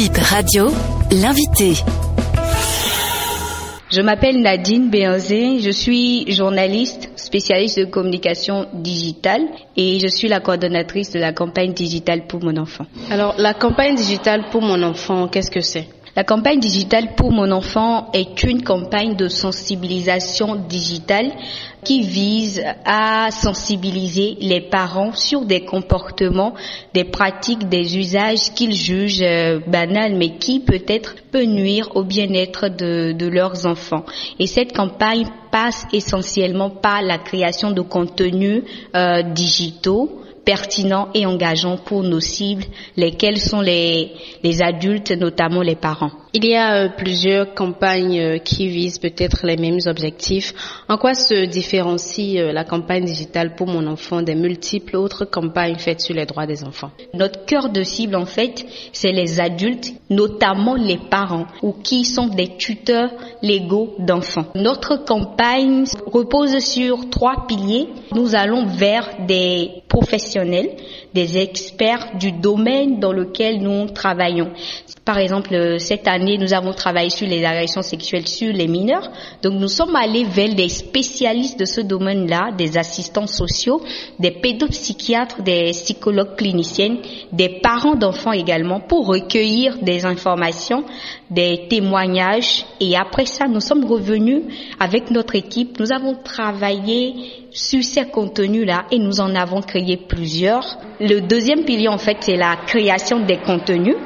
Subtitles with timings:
[0.00, 0.68] Bip Radio,
[1.10, 1.74] l'invité.
[3.90, 9.42] Je m'appelle Nadine Béanzé, je suis journaliste spécialiste de communication digitale
[9.76, 12.86] et je suis la coordonnatrice de la campagne digitale pour mon enfant.
[13.10, 15.86] Alors, la campagne digitale pour mon enfant, qu'est-ce que c'est?
[16.16, 21.30] La campagne digitale pour mon enfant est une campagne de sensibilisation digitale
[21.84, 26.54] qui vise à sensibiliser les parents sur des comportements,
[26.94, 32.68] des pratiques, des usages qu'ils jugent euh, banals mais qui peut-être peut nuire au bien-être
[32.68, 34.04] de, leurs enfants.
[34.38, 38.62] Et cette campagne passe essentiellement par la création de contenus
[38.94, 42.64] euh, digitaux pertinents et engageants pour nos cibles,
[42.96, 44.12] lesquels sont les,
[44.42, 46.12] les adultes, notamment les parents.
[46.32, 50.54] Il y a euh, plusieurs campagnes euh, qui visent peut-être les mêmes objectifs.
[50.88, 55.74] En quoi se différencie euh, la campagne digitale pour mon enfant des multiples autres campagnes
[55.74, 56.92] faites sur les droits des enfants?
[57.14, 62.28] Notre cœur de cible, en fait, c'est les adultes, notamment les parents, ou qui sont
[62.28, 63.10] des tuteurs
[63.42, 64.46] légaux d'enfants.
[64.54, 67.88] Notre campagne repose sur trois piliers.
[68.14, 70.76] Nous allons vers des professionnels,
[71.12, 74.52] des experts du domaine dans lequel nous travaillons.
[75.10, 79.10] Par exemple, cette année, nous avons travaillé sur les agressions sexuelles sur les mineurs.
[79.42, 83.82] Donc, nous sommes allés vers des spécialistes de ce domaine-là, des assistants sociaux,
[84.20, 86.98] des pédopsychiatres, des psychologues cliniciennes,
[87.32, 90.84] des parents d'enfants également, pour recueillir des informations,
[91.28, 92.64] des témoignages.
[92.78, 94.44] Et après ça, nous sommes revenus
[94.78, 95.80] avec notre équipe.
[95.80, 100.78] Nous avons travaillé sur ces contenus-là et nous en avons créé plusieurs.
[101.00, 103.96] Le deuxième pilier, en fait, c'est la création des contenus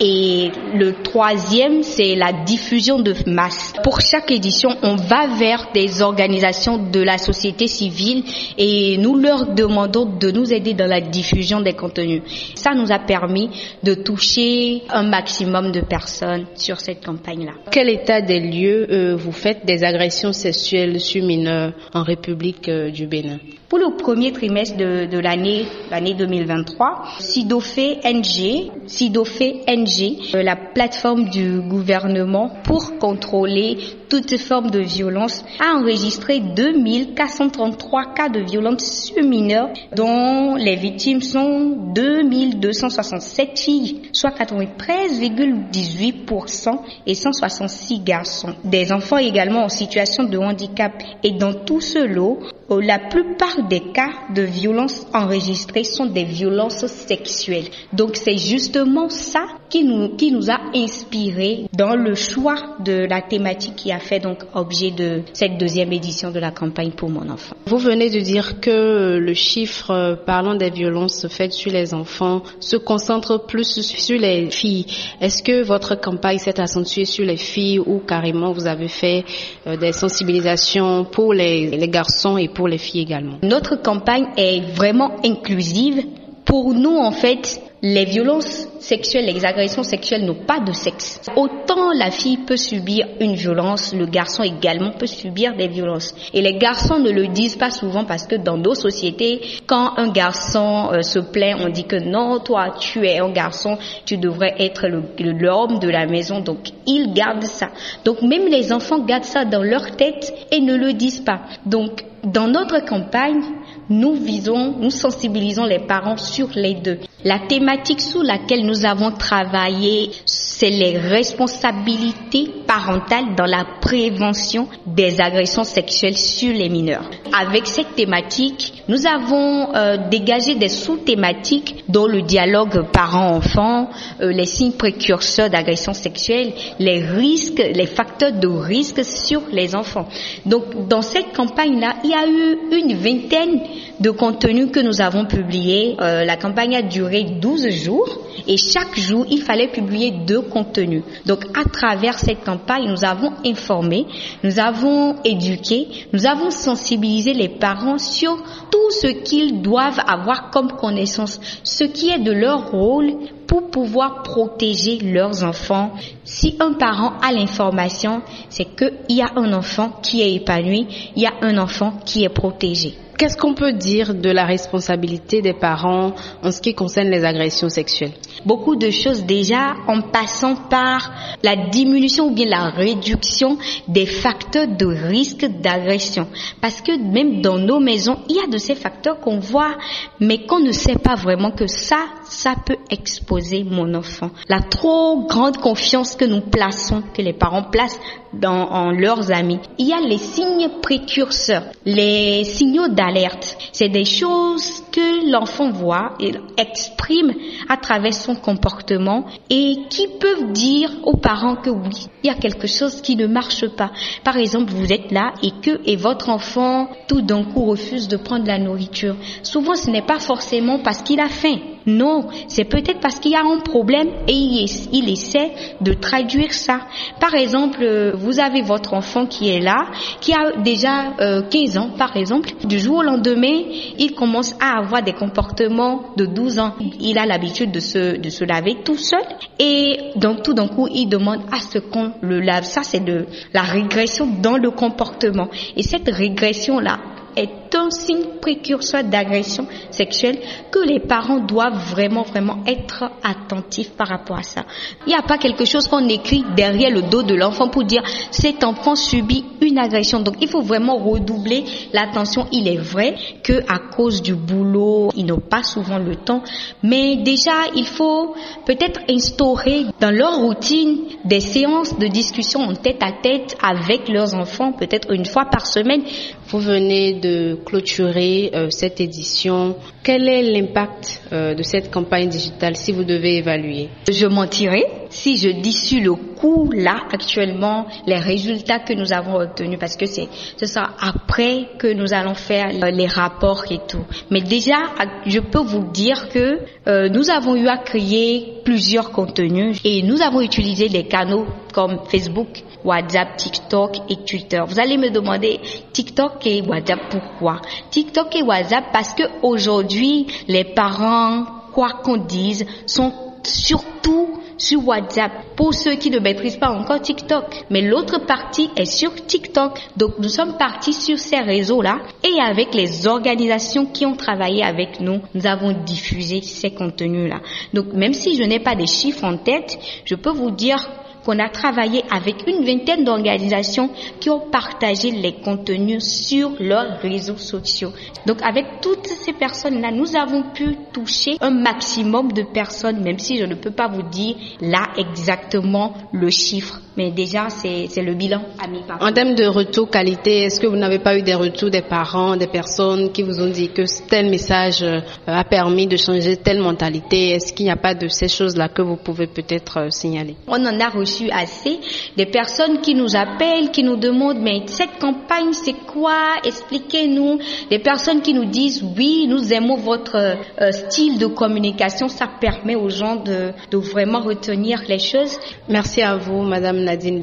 [0.00, 3.72] et le troisième, c'est la diffusion de masse.
[3.82, 8.24] Pour chaque édition, on va vers des organisations de la société civile
[8.58, 12.22] et nous leur demandons de nous aider dans la diffusion des contenus.
[12.54, 13.50] Ça nous a permis
[13.82, 17.52] de toucher un maximum de personnes sur cette campagne-là.
[17.70, 22.91] Quel état des lieux euh, vous faites des agressions sexuelles sur mineurs en République euh,
[22.92, 23.38] du Bénin.
[23.68, 31.60] Pour le premier trimestre de, l'année, l'année 2023, Sidofé NG, Sidofé NG, la plateforme du
[31.60, 33.78] gouvernement pour contrôler
[34.10, 41.22] toute forme de violence, a enregistré 2433 cas de violence sur mineurs, dont les victimes
[41.22, 48.54] sont 2267 filles, soit 93,18% et 166 garçons.
[48.64, 50.92] Des enfants également en situation de handicap.
[51.22, 56.86] Et dans tout ce lot, la plupart des cas de violence enregistrés sont des violences
[56.86, 57.68] sexuelles.
[57.92, 63.22] Donc c'est justement ça qui nous, qui nous a inspiré dans le choix de la
[63.22, 67.28] thématique qui a fait donc objet de cette deuxième édition de la campagne pour mon
[67.30, 67.56] enfant.
[67.66, 72.42] Vous venez de dire que le chiffre euh, parlant des violences faites sur les enfants
[72.60, 74.86] se concentre plus sur les filles.
[75.20, 79.24] Est-ce que votre campagne s'est accentuée sur les filles ou carrément vous avez fait
[79.66, 84.60] euh, des sensibilisations pour les, les garçons et pour les filles également Notre campagne est
[84.74, 86.04] vraiment inclusive.
[86.44, 91.20] Pour nous, en fait, les violences sexuelles, les agressions sexuelles n'ont pas de sexe.
[91.34, 96.14] Autant la fille peut subir une violence, le garçon également peut subir des violences.
[96.32, 100.12] Et les garçons ne le disent pas souvent parce que dans nos sociétés, quand un
[100.12, 103.76] garçon euh, se plaint, on dit que non, toi tu es un garçon,
[104.06, 106.38] tu devrais être l'homme de la maison.
[106.38, 107.70] Donc ils gardent ça.
[108.04, 111.40] Donc même les enfants gardent ça dans leur tête et ne le disent pas.
[111.66, 113.42] Donc dans notre campagne,
[113.90, 117.00] nous visons, nous sensibilisons les parents sur les deux.
[117.24, 125.20] La thématique sous laquelle nous avons travaillé, c'est les responsabilités parentales dans la prévention des
[125.20, 127.08] agressions sexuelles sur les mineurs.
[127.32, 133.90] Avec cette thématique, nous avons euh, dégagé des sous-thématiques dont le dialogue parent-enfant,
[134.20, 140.08] euh, les signes précurseurs d'agressions sexuelles, les risques, les facteurs de risque sur les enfants.
[140.46, 143.60] Donc, dans cette campagne-là, y a eu une vingtaine
[144.00, 145.96] de contenus que nous avons publiés.
[146.00, 148.08] Euh, la campagne a duré 12 jours
[148.46, 151.02] et chaque jour, il fallait publier deux contenus.
[151.26, 154.06] Donc, à travers cette campagne, nous avons informé,
[154.42, 158.36] nous avons éduqué, nous avons sensibilisé les parents sur
[158.70, 163.12] tout ce qu'ils doivent avoir comme connaissance, ce qui est de leur rôle
[163.52, 165.92] pour pouvoir protéger leurs enfants.
[166.24, 171.22] Si un parent a l'information, c'est qu'il y a un enfant qui est épanoui, il
[171.22, 172.94] y a un enfant qui est protégé.
[173.22, 177.68] Qu'est-ce qu'on peut dire de la responsabilité des parents en ce qui concerne les agressions
[177.68, 178.14] sexuelles?
[178.44, 181.12] Beaucoup de choses déjà en passant par
[181.44, 186.26] la diminution ou bien la réduction des facteurs de risque d'agression.
[186.60, 189.76] Parce que même dans nos maisons, il y a de ces facteurs qu'on voit,
[190.18, 194.32] mais qu'on ne sait pas vraiment que ça, ça peut exposer mon enfant.
[194.48, 198.00] La trop grande confiance que nous plaçons, que les parents placent
[198.32, 199.58] dans leurs amis.
[199.78, 203.56] Il y a les signes précurseurs, les signaux d'alerte.
[203.72, 207.32] C'est des choses que l'enfant voit et exprime
[207.68, 212.34] à travers son comportement et qui peuvent dire aux parents que oui, il y a
[212.34, 213.90] quelque chose qui ne marche pas.
[214.24, 218.16] Par exemple, vous êtes là et que et votre enfant tout d'un coup refuse de
[218.16, 219.16] prendre la nourriture.
[219.42, 221.58] Souvent, ce n'est pas forcément parce qu'il a faim.
[221.86, 226.80] Non, c'est peut-être parce qu'il y a un problème et il, essaie de traduire ça.
[227.20, 229.86] Par exemple, vous avez votre enfant qui est là,
[230.20, 231.12] qui a déjà
[231.50, 232.50] 15 euh, ans, par exemple.
[232.64, 233.62] Du jour au lendemain,
[233.98, 236.74] il commence à avoir des comportements de 12 ans.
[237.00, 239.22] Il a l'habitude de se, de se laver tout seul
[239.58, 242.64] et donc tout d'un coup, il demande à ce qu'on le lave.
[242.64, 245.48] Ça, c'est de la régression dans le comportement.
[245.76, 246.98] Et cette régression-là,
[247.36, 250.38] est un signe précurseur d'agression sexuelle
[250.70, 254.64] que les parents doivent vraiment, vraiment être attentifs par rapport à ça.
[255.06, 258.02] Il n'y a pas quelque chose qu'on écrit derrière le dos de l'enfant pour dire
[258.30, 260.20] cet enfant subit une agression.
[260.20, 262.46] Donc il faut vraiment redoubler l'attention.
[262.52, 266.42] Il est vrai que à cause du boulot, ils n'ont pas souvent le temps,
[266.82, 268.34] mais déjà il faut
[268.66, 274.34] peut-être instaurer dans leur routine des séances de discussion en tête à tête avec leurs
[274.34, 276.02] enfants, peut-être une fois par semaine.
[276.48, 279.76] Vous venez de clôturer euh, cette édition.
[280.02, 283.88] Quel est l'impact euh, de cette campagne digitale si vous devez évaluer?
[284.10, 289.78] Je mentirais si je dis le coup là actuellement les résultats que nous avons obtenus
[289.78, 294.04] parce que c'est ce sera après que nous allons faire les rapports et tout.
[294.30, 294.78] Mais déjà
[295.26, 300.22] je peux vous dire que euh, nous avons eu à créer plusieurs contenus et nous
[300.22, 304.62] avons utilisé des canaux comme Facebook, WhatsApp, TikTok et Twitter.
[304.66, 305.60] Vous allez me demander
[305.92, 307.60] TikTok et WhatsApp pourquoi?
[307.90, 313.12] TikTok et WhatsApp parce que aujourd'hui les parents quoi qu'on dise sont
[313.44, 314.21] surtout
[314.62, 317.64] sur WhatsApp pour ceux qui ne maîtrisent pas encore TikTok.
[317.70, 319.78] Mais l'autre partie est sur TikTok.
[319.96, 325.00] Donc nous sommes partis sur ces réseaux-là et avec les organisations qui ont travaillé avec
[325.00, 327.40] nous, nous avons diffusé ces contenus-là.
[327.74, 330.88] Donc même si je n'ai pas des chiffres en tête, je peux vous dire
[331.24, 333.90] qu'on a travaillé avec une vingtaine d'organisations
[334.20, 337.92] qui ont partagé les contenus sur leurs réseaux sociaux.
[338.26, 343.38] Donc avec toutes ces personnes-là, nous avons pu toucher un maximum de personnes, même si
[343.38, 346.80] je ne peux pas vous dire là exactement le chiffre.
[346.96, 350.76] Mais déjà, c'est le bilan à mi En termes de retour qualité, est-ce que vous
[350.76, 354.28] n'avez pas eu des retours des parents, des personnes qui vous ont dit que tel
[354.28, 357.30] message euh, a permis de changer telle mentalité?
[357.30, 360.36] Est-ce qu'il n'y a pas de ces choses-là que vous pouvez peut-être euh, signaler?
[360.46, 361.78] On en a reçu assez.
[362.16, 366.36] Des personnes qui nous appellent, qui nous demandent, mais cette campagne, c'est quoi?
[366.44, 367.38] Expliquez-nous.
[367.70, 372.08] Des personnes qui nous disent, oui, nous aimons votre euh, style de communication.
[372.08, 375.38] Ça permet aux gens de, de vraiment retenir les choses.
[375.68, 377.20] Merci à vous, Madame Nadine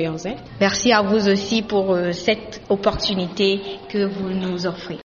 [0.59, 3.59] Merci à vous aussi pour euh, cette opportunité
[3.89, 4.97] que vous nous offrez.